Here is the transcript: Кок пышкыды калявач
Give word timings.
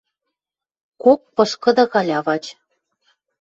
Кок 1.03 1.21
пышкыды 1.35 1.85
калявач 1.93 2.43